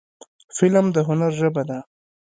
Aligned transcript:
فلم 0.57 0.85
د 0.95 0.97
هنر 1.07 1.31
ژبه 1.39 1.63
ده 1.69 1.79